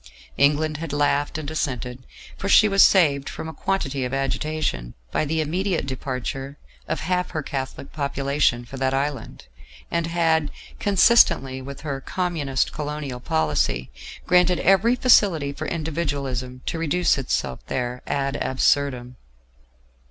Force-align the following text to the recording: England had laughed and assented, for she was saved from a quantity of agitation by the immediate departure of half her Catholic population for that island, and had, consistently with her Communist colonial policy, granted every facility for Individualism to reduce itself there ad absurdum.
England 0.37 0.77
had 0.77 0.91
laughed 0.91 1.37
and 1.37 1.51
assented, 1.51 2.07
for 2.35 2.49
she 2.49 2.67
was 2.67 2.81
saved 2.81 3.29
from 3.29 3.47
a 3.47 3.53
quantity 3.53 4.03
of 4.03 4.15
agitation 4.15 4.95
by 5.11 5.25
the 5.25 5.41
immediate 5.41 5.85
departure 5.85 6.57
of 6.87 7.01
half 7.01 7.29
her 7.29 7.43
Catholic 7.43 7.93
population 7.93 8.65
for 8.65 8.77
that 8.77 8.95
island, 8.95 9.45
and 9.91 10.07
had, 10.07 10.49
consistently 10.79 11.61
with 11.61 11.81
her 11.81 12.01
Communist 12.01 12.73
colonial 12.73 13.19
policy, 13.19 13.91
granted 14.25 14.59
every 14.61 14.95
facility 14.95 15.53
for 15.53 15.67
Individualism 15.67 16.63
to 16.65 16.79
reduce 16.79 17.19
itself 17.19 17.59
there 17.67 18.01
ad 18.07 18.35
absurdum. 18.37 19.17